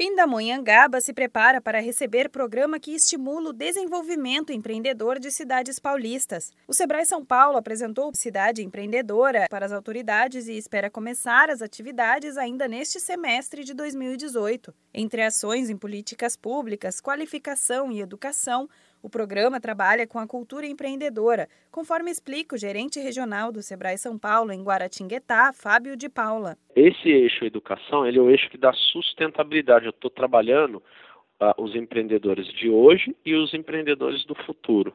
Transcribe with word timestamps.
Pindamonhangaba 0.00 0.98
se 0.98 1.12
prepara 1.12 1.60
para 1.60 1.78
receber 1.78 2.30
programa 2.30 2.80
que 2.80 2.92
estimula 2.94 3.50
o 3.50 3.52
desenvolvimento 3.52 4.50
empreendedor 4.50 5.18
de 5.18 5.30
cidades 5.30 5.78
paulistas. 5.78 6.54
O 6.66 6.72
Sebrae 6.72 7.04
São 7.04 7.22
Paulo 7.22 7.58
apresentou 7.58 8.10
Cidade 8.14 8.64
Empreendedora 8.64 9.46
para 9.50 9.66
as 9.66 9.72
autoridades 9.72 10.48
e 10.48 10.56
espera 10.56 10.88
começar 10.88 11.50
as 11.50 11.60
atividades 11.60 12.38
ainda 12.38 12.66
neste 12.66 12.98
semestre 12.98 13.62
de 13.62 13.74
2018. 13.74 14.72
Entre 14.94 15.22
ações 15.22 15.68
em 15.68 15.76
políticas 15.76 16.34
públicas, 16.34 16.98
qualificação 16.98 17.92
e 17.92 18.00
educação, 18.00 18.70
o 19.02 19.08
programa 19.08 19.60
trabalha 19.60 20.06
com 20.06 20.18
a 20.18 20.26
cultura 20.26 20.66
empreendedora, 20.66 21.48
conforme 21.70 22.10
explica 22.10 22.54
o 22.54 22.58
gerente 22.58 23.00
regional 23.00 23.50
do 23.50 23.62
Sebrae 23.62 23.96
São 23.96 24.18
Paulo 24.18 24.52
em 24.52 24.62
Guaratinguetá, 24.62 25.52
Fábio 25.52 25.96
de 25.96 26.08
Paula. 26.08 26.56
Esse 26.76 27.08
eixo 27.08 27.44
educação, 27.44 28.06
ele 28.06 28.18
é 28.18 28.22
o 28.22 28.30
eixo 28.30 28.50
que 28.50 28.58
dá 28.58 28.72
sustentabilidade. 28.72 29.86
Eu 29.86 29.90
estou 29.90 30.10
trabalhando 30.10 30.76
uh, 30.76 31.62
os 31.62 31.74
empreendedores 31.74 32.46
de 32.54 32.68
hoje 32.68 33.16
e 33.24 33.34
os 33.34 33.54
empreendedores 33.54 34.24
do 34.26 34.34
futuro. 34.34 34.92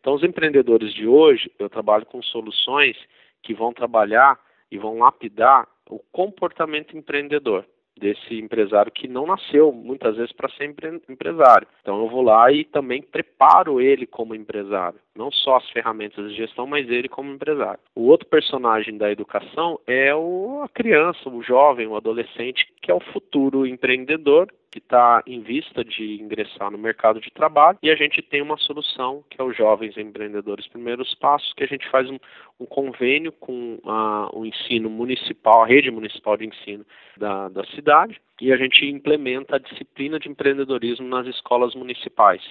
Então, 0.00 0.14
os 0.14 0.22
empreendedores 0.22 0.92
de 0.92 1.06
hoje, 1.06 1.50
eu 1.58 1.68
trabalho 1.68 2.06
com 2.06 2.22
soluções 2.22 2.96
que 3.42 3.54
vão 3.54 3.72
trabalhar 3.72 4.38
e 4.70 4.78
vão 4.78 4.98
lapidar 4.98 5.68
o 5.88 5.98
comportamento 6.12 6.96
empreendedor 6.96 7.64
desse 7.98 8.38
empresário 8.38 8.92
que 8.92 9.06
não 9.06 9.26
nasceu 9.26 9.72
muitas 9.72 10.16
vezes 10.16 10.32
para 10.32 10.48
ser 10.50 10.74
empresário. 11.08 11.66
Então 11.80 12.00
eu 12.00 12.08
vou 12.08 12.22
lá 12.22 12.50
e 12.52 12.64
também 12.64 13.02
preparo 13.02 13.80
ele 13.80 14.06
como 14.06 14.34
empresário, 14.34 14.98
não 15.14 15.30
só 15.30 15.56
as 15.56 15.70
ferramentas 15.70 16.28
de 16.30 16.36
gestão, 16.36 16.66
mas 16.66 16.88
ele 16.88 17.08
como 17.08 17.32
empresário. 17.32 17.80
O 17.94 18.06
outro 18.08 18.26
personagem 18.26 18.96
da 18.96 19.10
educação 19.10 19.78
é 19.86 20.14
o, 20.14 20.53
a 20.64 20.68
criança, 20.68 21.28
o 21.28 21.42
jovem, 21.42 21.86
o 21.86 21.96
adolescente, 21.96 22.66
que 22.80 22.90
é 22.90 22.94
o 22.94 23.00
futuro 23.12 23.66
empreendedor 23.66 24.48
que 24.70 24.78
está 24.78 25.22
em 25.24 25.40
vista 25.40 25.84
de 25.84 26.20
ingressar 26.20 26.68
no 26.68 26.76
mercado 26.76 27.20
de 27.20 27.30
trabalho 27.30 27.78
e 27.80 27.90
a 27.90 27.94
gente 27.94 28.20
tem 28.20 28.42
uma 28.42 28.56
solução 28.56 29.22
que 29.30 29.40
é 29.40 29.44
os 29.44 29.56
jovens 29.56 29.96
empreendedores 29.96 30.66
primeiros 30.66 31.14
passos 31.14 31.52
que 31.52 31.62
a 31.62 31.66
gente 31.66 31.88
faz 31.90 32.10
um, 32.10 32.18
um 32.58 32.66
convênio 32.66 33.30
com 33.30 33.78
a, 33.84 34.30
o 34.32 34.44
ensino 34.44 34.90
municipal, 34.90 35.62
a 35.62 35.66
rede 35.66 35.92
municipal 35.92 36.36
de 36.36 36.46
ensino 36.46 36.84
da, 37.16 37.48
da 37.50 37.64
cidade 37.66 38.20
e 38.40 38.52
a 38.52 38.56
gente 38.56 38.84
implementa 38.84 39.54
a 39.54 39.60
disciplina 39.60 40.18
de 40.18 40.28
empreendedorismo 40.28 41.06
nas 41.06 41.28
escolas 41.28 41.72
municipais. 41.76 42.42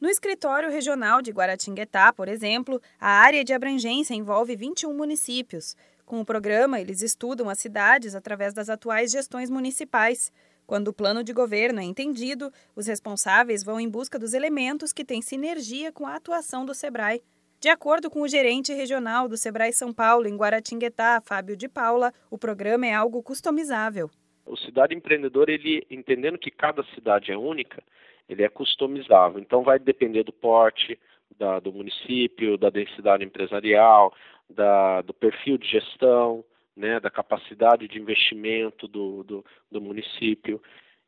No 0.00 0.08
escritório 0.08 0.70
regional 0.70 1.20
de 1.20 1.32
Guaratinguetá, 1.32 2.12
por 2.12 2.28
exemplo, 2.28 2.80
a 3.00 3.08
área 3.08 3.42
de 3.42 3.52
abrangência 3.52 4.14
envolve 4.14 4.54
21 4.54 4.94
municípios. 4.94 5.74
Com 6.06 6.20
o 6.20 6.24
programa, 6.24 6.80
eles 6.80 7.02
estudam 7.02 7.48
as 7.48 7.58
cidades 7.58 8.14
através 8.14 8.54
das 8.54 8.70
atuais 8.70 9.10
gestões 9.10 9.50
municipais. 9.50 10.32
Quando 10.68 10.88
o 10.88 10.92
plano 10.92 11.24
de 11.24 11.32
governo 11.32 11.80
é 11.80 11.82
entendido, 11.82 12.52
os 12.76 12.86
responsáveis 12.86 13.64
vão 13.64 13.80
em 13.80 13.88
busca 13.88 14.20
dos 14.20 14.34
elementos 14.34 14.92
que 14.92 15.04
têm 15.04 15.20
sinergia 15.20 15.90
com 15.90 16.06
a 16.06 16.14
atuação 16.14 16.64
do 16.64 16.74
SEBRAE. 16.74 17.20
De 17.58 17.68
acordo 17.68 18.08
com 18.08 18.20
o 18.20 18.28
gerente 18.28 18.72
regional 18.72 19.26
do 19.26 19.36
Sebrae 19.36 19.72
São 19.72 19.92
Paulo, 19.92 20.28
em 20.28 20.36
Guaratinguetá, 20.36 21.20
Fábio 21.20 21.56
de 21.56 21.68
Paula, 21.68 22.12
o 22.30 22.38
programa 22.38 22.86
é 22.86 22.94
algo 22.94 23.20
customizável. 23.20 24.08
O 24.46 24.56
Cidade 24.56 24.94
Empreendedor, 24.94 25.48
ele 25.48 25.84
entendendo 25.90 26.38
que 26.38 26.52
cada 26.52 26.84
cidade 26.94 27.32
é 27.32 27.36
única, 27.36 27.82
ele 28.28 28.42
é 28.42 28.48
customizável. 28.48 29.40
Então 29.40 29.62
vai 29.62 29.78
depender 29.78 30.22
do 30.22 30.32
porte 30.32 30.98
da, 31.38 31.60
do 31.60 31.72
município, 31.72 32.58
da 32.58 32.70
densidade 32.70 33.24
empresarial, 33.24 34.12
da, 34.48 35.02
do 35.02 35.14
perfil 35.14 35.58
de 35.58 35.68
gestão, 35.68 36.44
né, 36.76 37.00
da 37.00 37.10
capacidade 37.10 37.88
de 37.88 37.98
investimento 37.98 38.86
do, 38.86 39.24
do, 39.24 39.44
do 39.70 39.80
município. 39.80 40.62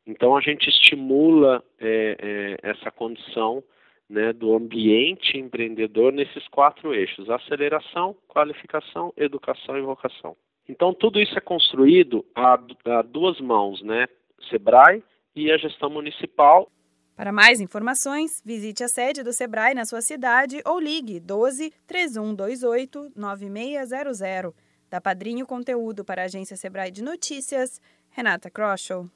Então, 0.05 0.35
a 0.35 0.41
gente 0.41 0.69
estimula 0.69 1.63
é, 1.79 2.57
é, 2.63 2.69
essa 2.69 2.91
condição 2.91 3.63
né, 4.09 4.33
do 4.33 4.53
ambiente 4.53 5.37
empreendedor 5.37 6.11
nesses 6.11 6.47
quatro 6.49 6.93
eixos: 6.93 7.29
aceleração, 7.29 8.15
qualificação, 8.27 9.13
educação 9.15 9.77
e 9.77 9.81
vocação. 9.81 10.35
Então, 10.67 10.93
tudo 10.93 11.19
isso 11.19 11.37
é 11.37 11.41
construído 11.41 12.25
a, 12.35 12.59
a 12.85 13.01
duas 13.01 13.39
mãos, 13.39 13.81
né? 13.81 14.07
SEBRAE 14.49 15.03
e 15.35 15.51
a 15.51 15.57
gestão 15.57 15.89
municipal. 15.89 16.69
Para 17.15 17.31
mais 17.31 17.59
informações, 17.59 18.41
visite 18.43 18.83
a 18.83 18.87
sede 18.87 19.21
do 19.21 19.33
Sebrae 19.33 19.73
na 19.73 19.85
sua 19.85 20.01
cidade 20.01 20.61
ou 20.65 20.79
ligue 20.79 21.19
12 21.19 21.73
3128 21.85 23.11
9600. 23.15 24.53
Da 24.89 24.99
Padrinho 24.99 25.45
Conteúdo 25.45 26.03
para 26.03 26.23
a 26.23 26.25
agência 26.25 26.57
Sebrae 26.57 26.91
de 26.91 27.03
Notícias, 27.03 27.79
Renata 28.09 28.49
Kroschel. 28.49 29.09